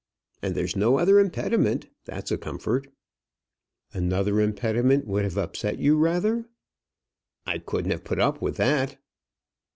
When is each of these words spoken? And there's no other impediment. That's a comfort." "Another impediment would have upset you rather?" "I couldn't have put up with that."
And 0.41 0.55
there's 0.55 0.75
no 0.75 0.97
other 0.97 1.19
impediment. 1.19 1.85
That's 2.05 2.31
a 2.31 2.37
comfort." 2.39 2.87
"Another 3.93 4.39
impediment 4.41 5.05
would 5.05 5.23
have 5.23 5.37
upset 5.37 5.77
you 5.77 5.95
rather?" 5.95 6.49
"I 7.45 7.59
couldn't 7.59 7.91
have 7.91 8.03
put 8.03 8.17
up 8.17 8.41
with 8.41 8.55
that." 8.57 8.97